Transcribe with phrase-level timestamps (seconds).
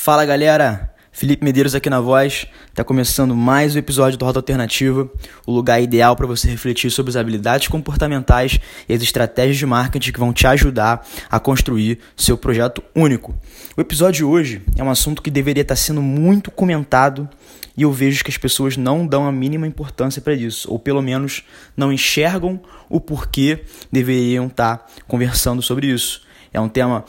[0.00, 2.46] Fala galera, Felipe Medeiros aqui na voz.
[2.72, 5.10] Tá começando mais um episódio do Rota Alternativa,
[5.44, 10.12] o lugar ideal para você refletir sobre as habilidades comportamentais e as estratégias de marketing
[10.12, 13.34] que vão te ajudar a construir seu projeto único.
[13.76, 17.28] O episódio de hoje é um assunto que deveria estar sendo muito comentado
[17.76, 21.02] e eu vejo que as pessoas não dão a mínima importância para isso, ou pelo
[21.02, 21.42] menos
[21.76, 26.22] não enxergam o porquê deveriam estar conversando sobre isso.
[26.52, 27.04] É um tema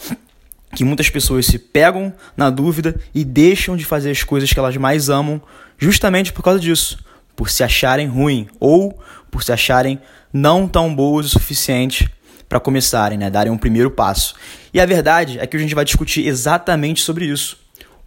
[0.79, 4.77] que muitas pessoas se pegam na dúvida e deixam de fazer as coisas que elas
[4.77, 5.41] mais amam
[5.77, 7.03] justamente por causa disso,
[7.35, 8.97] por se acharem ruim ou
[9.29, 9.99] por se acharem
[10.31, 12.09] não tão boas o suficiente
[12.47, 14.35] para começarem, né, darem um primeiro passo.
[14.73, 17.57] E a verdade é que a gente vai discutir exatamente sobre isso.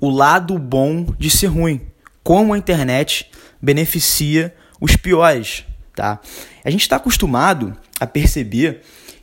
[0.00, 1.78] O lado bom de ser ruim,
[2.22, 3.30] como a internet
[3.60, 6.20] beneficia os piores, tá?
[6.64, 8.80] A gente está acostumado a perceber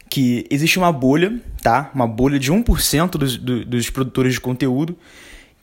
[0.09, 1.91] que existe uma bolha, tá?
[1.93, 4.97] Uma bolha de 1% dos, dos produtores de conteúdo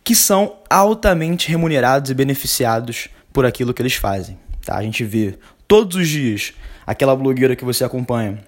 [0.04, 4.76] que são altamente remunerados e beneficiados por aquilo que eles fazem, tá?
[4.76, 5.34] A gente vê
[5.66, 6.52] todos os dias
[6.86, 8.38] aquela blogueira que você acompanha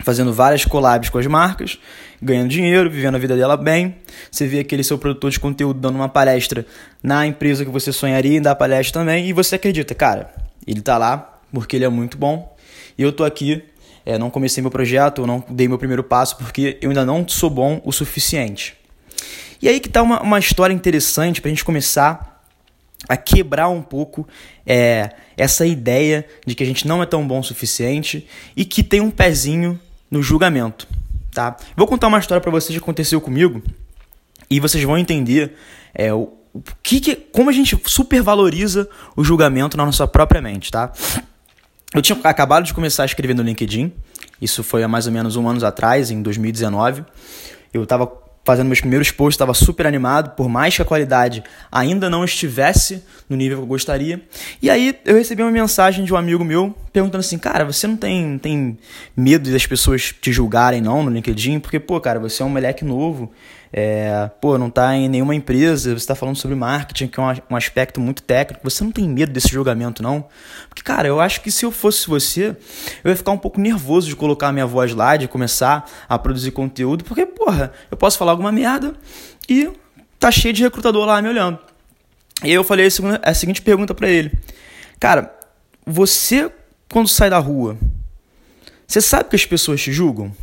[0.00, 1.78] fazendo várias collabs com as marcas,
[2.20, 3.96] ganhando dinheiro, vivendo a vida dela bem.
[4.30, 6.66] Você vê aquele seu produtor de conteúdo dando uma palestra
[7.02, 10.34] na empresa que você sonharia em dar palestra também, e você acredita, cara,
[10.66, 12.56] ele tá lá porque ele é muito bom,
[12.96, 13.64] e eu tô aqui
[14.08, 17.28] é, não comecei meu projeto, eu não dei meu primeiro passo porque eu ainda não
[17.28, 18.74] sou bom o suficiente.
[19.60, 22.42] E aí que está uma, uma história interessante para a gente começar
[23.06, 24.26] a quebrar um pouco
[24.66, 28.82] é, essa ideia de que a gente não é tão bom o suficiente e que
[28.82, 29.78] tem um pezinho
[30.10, 30.88] no julgamento.
[31.30, 31.54] Tá?
[31.76, 33.62] Vou contar uma história para vocês que aconteceu comigo
[34.48, 35.52] e vocês vão entender
[35.94, 40.70] é, o, o que, que, como a gente supervaloriza o julgamento na nossa própria mente.
[40.70, 40.92] Tá?
[41.94, 43.92] Eu tinha acabado de começar a escrever no LinkedIn,
[44.40, 47.04] isso foi há mais ou menos um ano atrás, em 2019.
[47.72, 48.06] Eu estava
[48.48, 53.04] fazendo meus primeiros posts, estava super animado, por mais que a qualidade ainda não estivesse
[53.28, 54.22] no nível que eu gostaria.
[54.62, 57.98] E aí eu recebi uma mensagem de um amigo meu perguntando assim: Cara, você não
[57.98, 58.78] tem, tem
[59.14, 61.60] medo das pessoas te julgarem não no LinkedIn?
[61.60, 63.30] Porque, pô, cara, você é um moleque novo
[63.72, 67.26] é, pô, não está em nenhuma empresa, você está falando sobre marketing, que é um,
[67.50, 70.24] um, aspecto muito técnico, você não tem medo desse julgamento, não?
[70.68, 72.56] Porque, cara, eu acho que se eu fosse você,
[73.04, 76.18] eu ia ficar um pouco nervoso de colocar a minha voz lá, de começar a
[76.18, 78.94] produzir conteúdo, porque, porra, eu posso falar alguma merda
[79.48, 79.70] e
[80.18, 81.58] tá cheio de recrutador lá me olhando.
[82.42, 84.32] E aí eu falei a, segunda, a seguinte pergunta para ele:
[84.98, 85.34] Cara,
[85.84, 86.50] você,
[86.90, 87.76] quando sai da rua,
[88.86, 90.34] você sabe que as pessoas te julgam?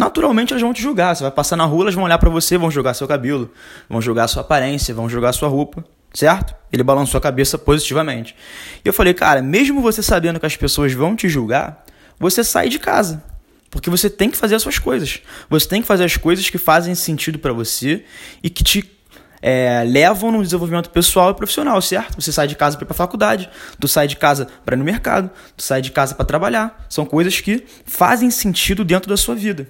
[0.00, 1.14] naturalmente elas vão te julgar.
[1.14, 3.50] Você vai passar na rua, elas vão olhar para você, vão julgar seu cabelo,
[3.88, 6.54] vão julgar sua aparência, vão julgar sua roupa, certo?
[6.72, 8.34] Ele balançou a cabeça positivamente.
[8.82, 11.84] E eu falei, cara, mesmo você sabendo que as pessoas vão te julgar,
[12.18, 13.22] você sai de casa.
[13.70, 15.20] Porque você tem que fazer as suas coisas.
[15.48, 18.04] Você tem que fazer as coisas que fazem sentido para você
[18.42, 18.90] e que te
[19.40, 22.20] é, levam no desenvolvimento pessoal e profissional, certo?
[22.20, 23.48] Você sai de casa para ir para faculdade,
[23.78, 26.84] tu sai de casa para ir no mercado, tu sai de casa para trabalhar.
[26.88, 29.68] São coisas que fazem sentido dentro da sua vida.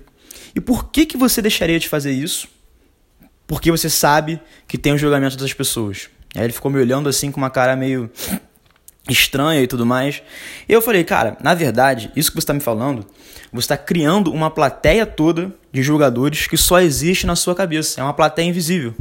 [0.54, 2.48] E por que, que você deixaria de fazer isso?
[3.46, 6.08] Porque você sabe que tem o julgamento das pessoas.
[6.34, 8.10] Aí ele ficou me olhando assim com uma cara meio
[9.12, 10.22] estranha e tudo mais.
[10.68, 13.06] Eu falei, cara, na verdade, isso que você está me falando,
[13.52, 18.00] você está criando uma plateia toda de julgadores que só existe na sua cabeça.
[18.00, 18.94] É uma plateia invisível.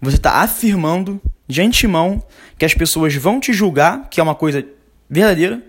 [0.00, 2.22] Você está afirmando de antemão
[2.58, 4.64] que as pessoas vão te julgar, que é uma coisa
[5.08, 5.62] verdadeira,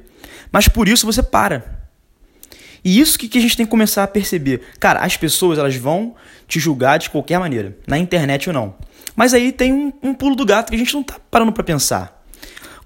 [0.51, 1.77] mas por isso você para.
[2.83, 4.61] E isso que, a gente tem que começar a perceber.
[4.79, 6.16] Cara, as pessoas elas vão
[6.47, 8.75] te julgar de qualquer maneira, na internet ou não.
[9.16, 11.63] Mas aí tem um, um pulo do gato que a gente não tá parando para
[11.63, 12.16] pensar.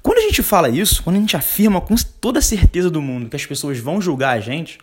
[0.01, 3.29] Quando a gente fala isso, quando a gente afirma com toda a certeza do mundo
[3.29, 4.79] que as pessoas vão julgar a gente,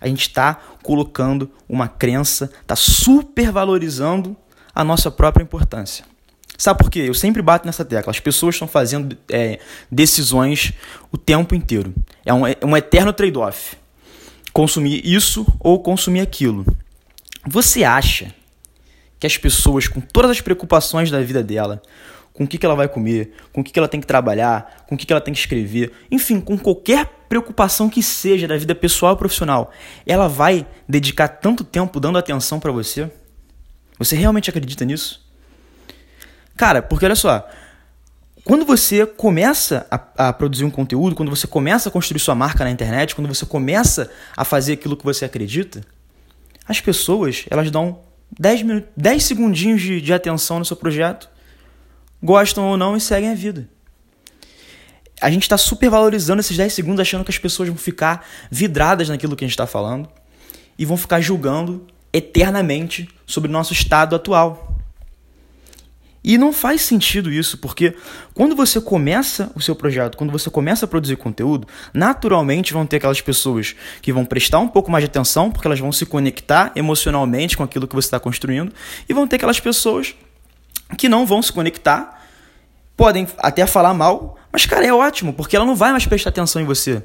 [0.00, 4.36] a gente está colocando uma crença, está supervalorizando
[4.74, 6.04] a nossa própria importância.
[6.56, 7.00] Sabe por quê?
[7.00, 8.10] Eu sempre bato nessa tecla.
[8.10, 9.58] As pessoas estão fazendo é,
[9.90, 10.72] decisões
[11.10, 11.92] o tempo inteiro.
[12.24, 13.76] É um, é um eterno trade-off
[14.52, 16.64] consumir isso ou consumir aquilo.
[17.46, 18.32] Você acha
[19.18, 21.82] que as pessoas, com todas as preocupações da vida dela,
[22.34, 24.84] com o que, que ela vai comer, com o que, que ela tem que trabalhar,
[24.88, 28.56] com o que, que ela tem que escrever, enfim, com qualquer preocupação que seja da
[28.56, 29.70] vida pessoal e profissional,
[30.04, 33.10] ela vai dedicar tanto tempo dando atenção para você?
[33.98, 35.24] Você realmente acredita nisso?
[36.56, 37.48] Cara, porque olha só,
[38.44, 42.64] quando você começa a, a, produzir um conteúdo, quando você começa a construir sua marca
[42.64, 45.82] na internet, quando você começa a fazer aquilo que você acredita,
[46.66, 48.00] as pessoas elas dão
[48.38, 51.28] 10, minutos, 10 segundinhos de, de atenção no seu projeto,
[52.24, 53.68] gostam ou não e seguem a vida.
[55.20, 59.08] A gente está super valorizando esses 10 segundos, achando que as pessoas vão ficar vidradas
[59.10, 60.08] naquilo que a gente está falando
[60.78, 64.74] e vão ficar julgando eternamente sobre o nosso estado atual.
[66.26, 67.94] E não faz sentido isso, porque
[68.32, 72.96] quando você começa o seu projeto, quando você começa a produzir conteúdo, naturalmente vão ter
[72.96, 76.72] aquelas pessoas que vão prestar um pouco mais de atenção, porque elas vão se conectar
[76.74, 78.72] emocionalmente com aquilo que você está construindo,
[79.06, 80.14] e vão ter aquelas pessoas
[80.96, 82.13] que não vão se conectar,
[82.96, 86.62] podem até falar mal, mas cara, é ótimo, porque ela não vai mais prestar atenção
[86.62, 87.02] em você.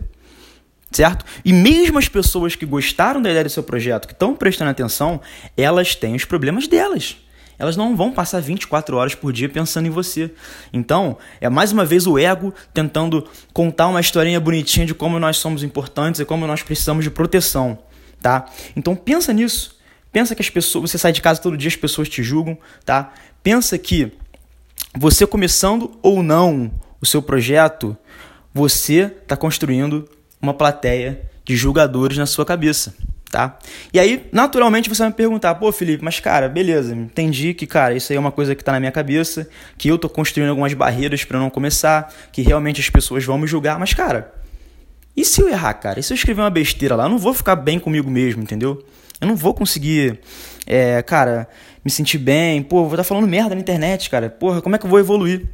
[0.92, 1.24] Certo?
[1.46, 5.22] E mesmo as pessoas que gostaram da ideia do seu projeto, que estão prestando atenção,
[5.56, 7.18] elas têm os problemas delas
[7.60, 10.32] elas não vão passar 24 horas por dia pensando em você.
[10.72, 15.38] Então, é mais uma vez o ego tentando contar uma historinha bonitinha de como nós
[15.38, 17.78] somos importantes e como nós precisamos de proteção,
[18.22, 18.46] tá?
[18.76, 19.78] Então pensa nisso.
[20.12, 23.14] Pensa que as pessoas, você sai de casa todo dia, as pessoas te julgam, tá?
[23.44, 24.14] Pensa que
[24.96, 26.72] você começando ou não
[27.02, 27.96] o seu projeto,
[28.54, 30.10] você está construindo
[30.42, 32.94] uma plateia de julgadores na sua cabeça
[33.30, 33.58] tá?
[33.94, 37.94] E aí, naturalmente, você vai me perguntar, pô, Felipe, mas cara, beleza, entendi que, cara,
[37.94, 39.48] isso aí é uma coisa que tá na minha cabeça,
[39.78, 43.48] que eu tô construindo algumas barreiras para não começar, que realmente as pessoas vão me
[43.48, 44.34] julgar, mas, cara,
[45.16, 46.00] e se eu errar, cara?
[46.00, 47.04] E se eu escrever uma besteira lá?
[47.06, 48.84] Eu não vou ficar bem comigo mesmo, entendeu?
[49.20, 50.20] Eu não vou conseguir,
[50.66, 51.48] é, cara,
[51.84, 54.80] me sentir bem, pô, vou estar tá falando merda na internet, cara, porra, como é
[54.80, 55.46] que eu vou evoluir?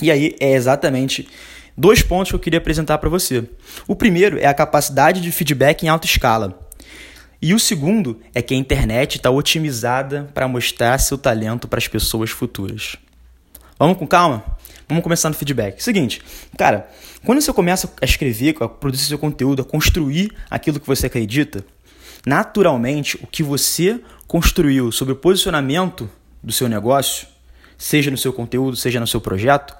[0.00, 1.28] E aí é exatamente
[1.76, 3.44] dois pontos que eu queria apresentar para você.
[3.86, 6.58] O primeiro é a capacidade de feedback em alta escala.
[7.40, 11.86] E o segundo é que a internet está otimizada para mostrar seu talento para as
[11.86, 12.96] pessoas futuras.
[13.78, 14.44] Vamos com calma?
[14.88, 15.80] Vamos começar no feedback.
[15.80, 16.20] Seguinte,
[16.56, 16.88] cara,
[17.24, 21.64] quando você começa a escrever, a produzir seu conteúdo, a construir aquilo que você acredita,
[22.26, 26.08] naturalmente o que você construiu sobre o posicionamento
[26.42, 27.26] do seu negócio,
[27.76, 29.74] seja no seu conteúdo, seja no seu projeto,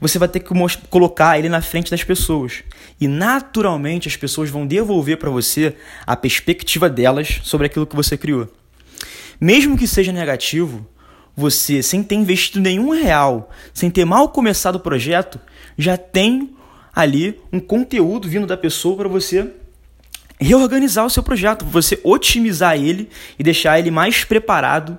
[0.00, 0.50] você vai ter que
[0.88, 2.62] colocar ele na frente das pessoas.
[3.00, 5.76] E naturalmente as pessoas vão devolver para você
[6.06, 8.48] a perspectiva delas sobre aquilo que você criou.
[9.40, 10.86] Mesmo que seja negativo,
[11.36, 15.40] você, sem ter investido nenhum real, sem ter mal começado o projeto,
[15.76, 16.54] já tem
[16.94, 19.50] ali um conteúdo vindo da pessoa para você
[20.44, 23.08] reorganizar o seu projeto, você otimizar ele
[23.38, 24.98] e deixar ele mais preparado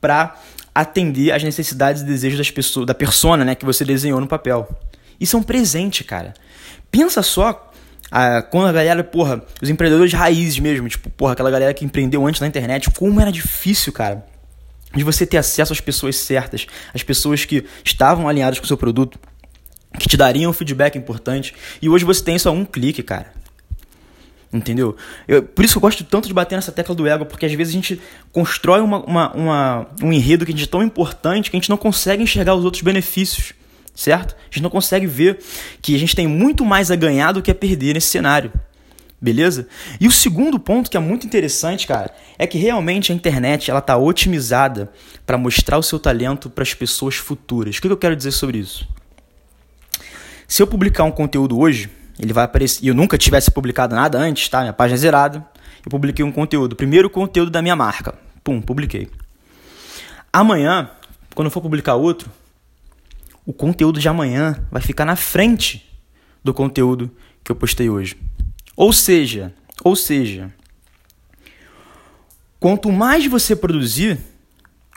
[0.00, 0.36] para
[0.74, 4.68] atender às necessidades e desejos das pessoas, da persona né, que você desenhou no papel.
[5.18, 6.34] Isso é um presente, cara.
[6.90, 7.72] Pensa só
[8.10, 12.26] a, quando a galera, porra, os empreendedores raízes mesmo, tipo, porra, aquela galera que empreendeu
[12.26, 14.24] antes na internet, como era difícil, cara,
[14.94, 18.76] de você ter acesso às pessoas certas, às pessoas que estavam alinhadas com o seu
[18.76, 19.18] produto,
[19.98, 23.32] que te dariam um feedback importante, e hoje você tem a um clique, cara.
[24.52, 24.96] Entendeu?
[25.26, 27.72] Eu, por isso eu gosto tanto de bater nessa tecla do ego, porque às vezes
[27.72, 28.00] a gente
[28.32, 31.70] constrói uma, uma, uma, um enredo que a gente é tão importante que a gente
[31.70, 33.52] não consegue enxergar os outros benefícios,
[33.94, 34.34] certo?
[34.34, 35.40] A gente não consegue ver
[35.82, 38.52] que a gente tem muito mais a ganhar do que a perder nesse cenário.
[39.20, 39.66] Beleza?
[39.98, 43.80] E o segundo ponto que é muito interessante, cara, é que realmente a internet ela
[43.80, 44.92] está otimizada
[45.24, 47.78] para mostrar o seu talento para as pessoas futuras.
[47.78, 48.86] O que eu quero dizer sobre isso?
[50.46, 52.84] Se eu publicar um conteúdo hoje, ele vai aparecer.
[52.84, 54.60] E eu nunca tivesse publicado nada antes, tá?
[54.60, 55.46] Minha página é zerada.
[55.84, 56.74] Eu publiquei um conteúdo.
[56.74, 58.14] Primeiro conteúdo da minha marca.
[58.42, 59.08] Pum, publiquei.
[60.32, 60.90] Amanhã,
[61.34, 62.30] quando eu for publicar outro,
[63.44, 65.88] o conteúdo de amanhã vai ficar na frente
[66.42, 67.10] do conteúdo
[67.44, 68.16] que eu postei hoje.
[68.76, 69.54] Ou seja,
[69.84, 70.52] ou seja,
[72.58, 74.18] quanto mais você produzir,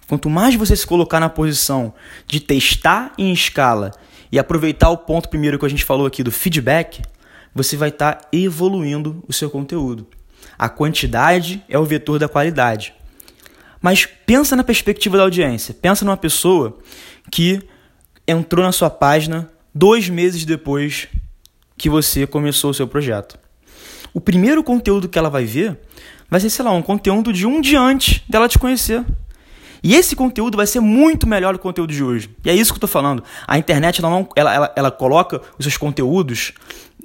[0.08, 1.94] quanto mais você se colocar na posição
[2.26, 3.92] de testar em escala
[4.32, 7.02] e aproveitar o ponto primeiro que a gente falou aqui do feedback,
[7.54, 10.08] você vai estar tá evoluindo o seu conteúdo.
[10.58, 12.94] A quantidade é o vetor da qualidade.
[13.82, 15.74] Mas pensa na perspectiva da audiência.
[15.74, 16.78] Pensa numa pessoa
[17.32, 17.62] que
[18.28, 21.08] entrou na sua página dois meses depois
[21.78, 23.40] que você começou o seu projeto.
[24.14, 25.80] O primeiro conteúdo que ela vai ver
[26.30, 29.04] vai ser, sei lá, um conteúdo de um dia antes dela te conhecer.
[29.82, 32.30] E esse conteúdo vai ser muito melhor do conteúdo de hoje.
[32.44, 33.24] E é isso que eu estou falando.
[33.48, 36.52] A internet ela, não, ela, ela, ela coloca os seus conteúdos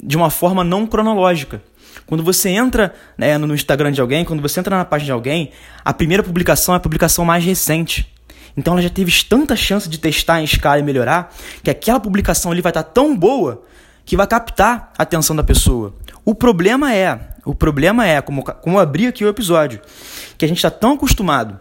[0.04, 1.62] de uma forma não cronológica.
[2.06, 5.50] Quando você entra né, no Instagram de alguém, quando você entra na página de alguém,
[5.84, 8.12] a primeira publicação é a publicação mais recente.
[8.56, 12.52] Então ela já teve tanta chance de testar em escala e melhorar, que aquela publicação
[12.52, 13.64] ali vai estar tão boa
[14.04, 15.94] que vai captar a atenção da pessoa.
[16.24, 19.80] O problema é, o problema é, como, como eu abri aqui o episódio,
[20.36, 21.58] que a gente está tão acostumado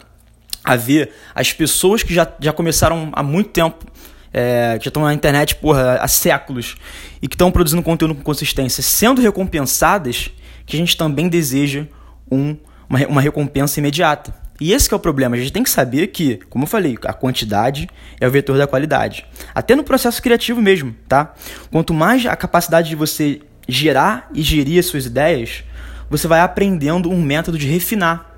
[0.64, 3.86] a ver as pessoas que já, já começaram há muito tempo,
[4.34, 6.76] é, que estão na internet porra, há séculos
[7.22, 10.32] e que estão produzindo conteúdo com consistência, sendo recompensadas,
[10.66, 11.86] que a gente também deseja
[12.30, 12.58] um,
[12.90, 14.34] uma, uma recompensa imediata.
[14.60, 15.36] E esse é o problema.
[15.36, 18.68] A gente tem que saber que, como eu falei, a quantidade é o vetor da
[18.68, 19.26] qualidade.
[19.54, 21.34] Até no processo criativo mesmo, tá?
[21.72, 25.64] Quanto mais a capacidade de você gerar e gerir as suas ideias,
[26.10, 28.33] você vai aprendendo um método de refinar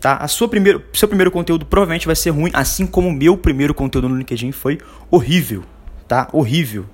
[0.00, 0.16] tá?
[0.16, 3.74] A sua primeiro, seu primeiro conteúdo provavelmente vai ser ruim, assim como o meu primeiro
[3.74, 4.78] conteúdo no LinkedIn foi
[5.10, 5.62] horrível,
[6.08, 6.28] tá?
[6.32, 6.86] Horrível.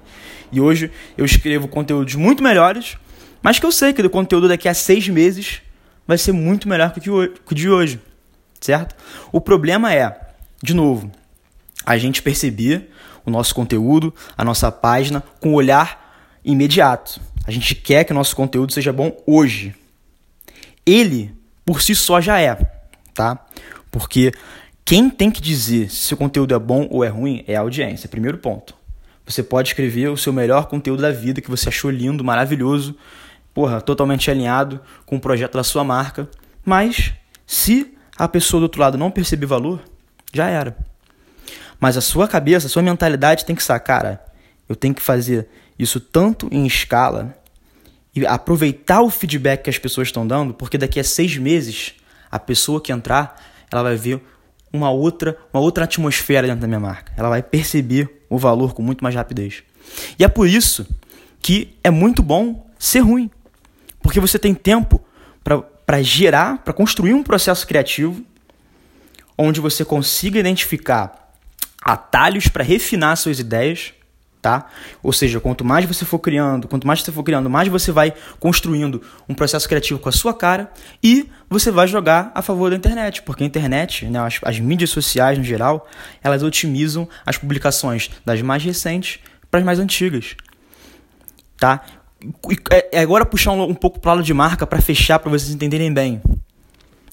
[0.50, 2.96] E hoje eu escrevo conteúdos muito melhores,
[3.40, 5.62] mas que eu sei que o conteúdo daqui a seis meses
[6.06, 8.00] vai ser muito melhor que o de hoje,
[8.60, 8.94] certo?
[9.30, 10.18] O problema é,
[10.62, 11.10] de novo,
[11.84, 12.90] a gente perceber
[13.24, 17.20] o nosso conteúdo, a nossa página, com um olhar imediato.
[17.46, 19.74] A gente quer que o nosso conteúdo seja bom hoje.
[20.84, 21.32] Ele,
[21.64, 22.56] por si só, já é,
[23.16, 23.44] tá?
[23.90, 24.32] Porque
[24.84, 28.08] quem tem que dizer se o conteúdo é bom ou é ruim é a audiência,
[28.08, 28.74] primeiro ponto.
[29.26, 32.94] Você pode escrever o seu melhor conteúdo da vida que você achou lindo, maravilhoso,
[33.52, 36.28] porra, totalmente alinhado com o projeto da sua marca,
[36.64, 37.12] mas
[37.44, 39.82] se a pessoa do outro lado não perceber valor,
[40.32, 40.76] já era.
[41.80, 44.24] Mas a sua cabeça, a sua mentalidade tem que sacar, cara,
[44.68, 47.36] eu tenho que fazer isso tanto em escala
[48.14, 51.94] e aproveitar o feedback que as pessoas estão dando, porque daqui a seis meses
[52.36, 54.22] a pessoa que entrar, ela vai ver
[54.72, 57.12] uma outra, uma outra atmosfera dentro da minha marca.
[57.16, 59.62] Ela vai perceber o valor com muito mais rapidez.
[60.18, 60.86] E é por isso
[61.40, 63.30] que é muito bom ser ruim,
[64.00, 65.00] porque você tem tempo
[65.84, 68.24] para gerar, para construir um processo criativo
[69.38, 71.32] onde você consiga identificar
[71.82, 73.94] atalhos para refinar suas ideias,
[74.40, 74.66] tá?
[75.02, 78.14] Ou seja, quanto mais você for criando, quanto mais você for criando, mais você vai
[78.38, 80.70] construindo um processo criativo com a sua cara
[81.02, 84.90] e você vai jogar a favor da internet, porque a internet, né, as, as mídias
[84.90, 85.88] sociais no geral,
[86.22, 89.18] elas otimizam as publicações das mais recentes
[89.50, 90.36] para as mais antigas,
[91.56, 91.82] tá?
[92.70, 95.52] É, é agora puxar um, um pouco para lado de marca para fechar para vocês
[95.52, 96.22] entenderem bem.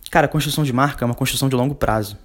[0.09, 2.17] Cara, a construção de marca é uma construção de longo prazo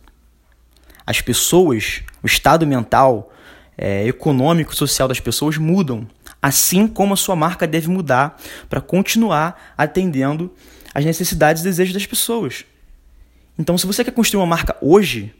[1.08, 3.32] as pessoas, o estado mental,
[3.78, 6.06] é, econômico, social das pessoas mudam,
[6.42, 8.36] assim como a sua marca deve mudar
[8.68, 10.52] para continuar atendendo
[10.92, 12.64] às necessidades e desejos das pessoas.
[13.56, 15.32] Então, se você quer construir uma marca hoje,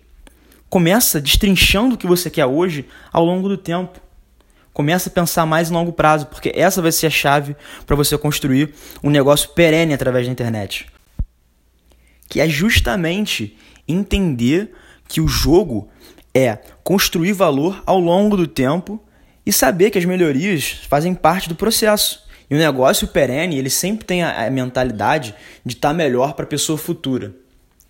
[0.68, 4.00] começa destrinchando o que você quer hoje ao longo do tempo.
[4.73, 8.16] Começa a pensar mais em longo prazo, porque essa vai ser a chave para você
[8.16, 10.87] construir um negócio perene através da internet.
[12.28, 13.57] Que é justamente
[13.88, 14.73] entender
[15.09, 15.88] que o jogo
[16.35, 19.02] é construir valor ao longo do tempo
[19.44, 22.23] e saber que as melhorias fazem parte do processo.
[22.50, 26.49] E o negócio perene, ele sempre tem a, mentalidade de estar tá melhor para a
[26.49, 27.35] pessoa futura,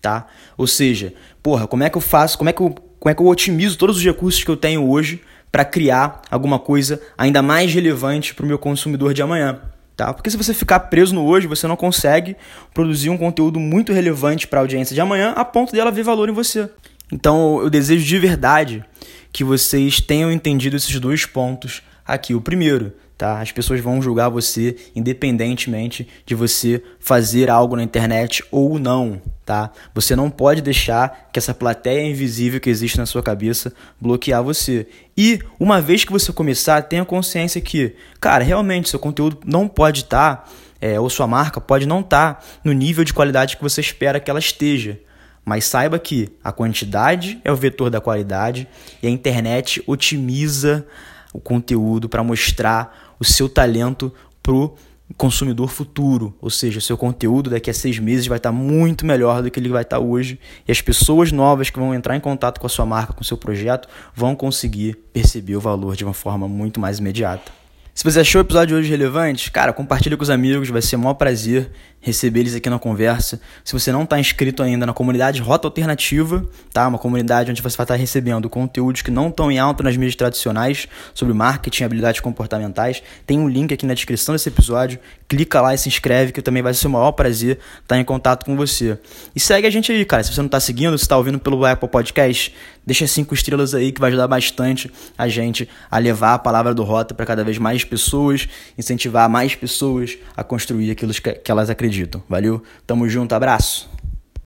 [0.01, 0.27] tá?
[0.57, 3.21] Ou seja, porra, como é que eu faço, como é que eu, como é que
[3.21, 7.73] eu otimizo todos os recursos que eu tenho hoje para criar alguma coisa ainda mais
[7.73, 9.61] relevante para o meu consumidor de amanhã?
[9.95, 10.13] Tá?
[10.13, 12.37] Porque se você ficar preso no hoje, você não consegue
[12.73, 16.29] produzir um conteúdo muito relevante para a audiência de amanhã a ponto dela ver valor
[16.29, 16.69] em você.
[17.11, 18.83] Então eu desejo de verdade
[19.31, 22.33] que vocês tenham entendido esses dois pontos aqui.
[22.33, 23.41] O primeiro, tá?
[23.41, 29.71] As pessoas vão julgar você independentemente de você fazer algo na internet ou não, tá?
[29.93, 34.87] Você não pode deixar que essa plateia invisível que existe na sua cabeça bloquear você.
[35.17, 40.01] E uma vez que você começar, tenha consciência que, cara, realmente seu conteúdo não pode
[40.01, 40.51] estar tá,
[40.81, 44.19] é, ou sua marca pode não estar tá no nível de qualidade que você espera
[44.19, 44.97] que ela esteja.
[45.45, 48.67] Mas saiba que a quantidade é o vetor da qualidade
[49.01, 50.85] e a internet otimiza
[51.33, 54.75] o conteúdo para mostrar o seu talento pro
[55.17, 59.41] consumidor futuro, ou seja, o seu conteúdo daqui a seis meses vai estar muito melhor
[59.41, 62.59] do que ele vai estar hoje e as pessoas novas que vão entrar em contato
[62.59, 66.13] com a sua marca, com o seu projeto, vão conseguir perceber o valor de uma
[66.13, 67.51] forma muito mais imediata.
[67.93, 70.95] Se você achou o episódio de hoje relevante, cara, compartilha com os amigos, vai ser
[70.95, 73.41] um maior prazer receber eles aqui na conversa.
[73.63, 76.87] Se você não está inscrito ainda na comunidade Rota Alternativa, tá?
[76.87, 80.15] Uma comunidade onde você vai estar recebendo conteúdos que não estão em alta nas mídias
[80.15, 84.99] tradicionais sobre marketing habilidades comportamentais, tem um link aqui na descrição desse episódio.
[85.27, 88.45] Clica lá e se inscreve, que também vai ser o maior prazer estar em contato
[88.45, 88.97] com você.
[89.35, 90.23] E segue a gente aí, cara.
[90.23, 93.91] Se você não está seguindo, se está ouvindo pelo Apple Podcast, deixa cinco estrelas aí
[93.91, 97.59] que vai ajudar bastante a gente a levar a palavra do Rota para cada vez
[97.59, 101.88] mais pessoas, incentivar mais pessoas a construir aquilo que elas acreditam.
[102.29, 103.89] Valeu, tamo junto, abraço.